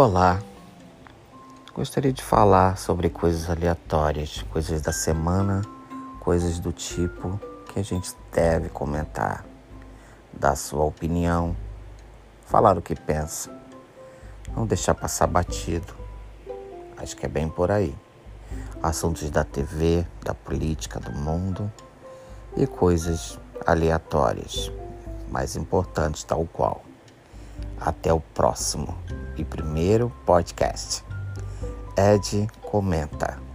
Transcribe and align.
Olá, 0.00 0.40
gostaria 1.74 2.12
de 2.12 2.22
falar 2.22 2.78
sobre 2.78 3.10
coisas 3.10 3.50
aleatórias, 3.50 4.42
coisas 4.42 4.80
da 4.80 4.92
semana, 4.92 5.62
coisas 6.20 6.60
do 6.60 6.72
tipo 6.72 7.36
que 7.66 7.80
a 7.80 7.82
gente 7.82 8.14
deve 8.32 8.68
comentar, 8.68 9.44
dar 10.32 10.54
sua 10.54 10.84
opinião, 10.84 11.56
falar 12.46 12.78
o 12.78 12.80
que 12.80 12.94
pensa, 12.94 13.50
não 14.54 14.66
deixar 14.66 14.94
passar 14.94 15.26
batido. 15.26 15.92
Acho 16.96 17.16
que 17.16 17.26
é 17.26 17.28
bem 17.28 17.48
por 17.48 17.72
aí. 17.72 17.92
Assuntos 18.80 19.28
da 19.30 19.42
TV, 19.42 20.06
da 20.24 20.32
política, 20.32 21.00
do 21.00 21.10
mundo 21.10 21.72
e 22.56 22.68
coisas 22.68 23.36
aleatórias, 23.66 24.70
mais 25.28 25.56
importantes, 25.56 26.22
tal 26.22 26.44
qual. 26.44 26.84
Até 27.80 28.12
o 28.12 28.20
próximo 28.20 28.96
e 29.38 29.44
primeiro 29.44 30.12
podcast. 30.26 31.04
Ed 31.96 32.48
comenta. 32.62 33.47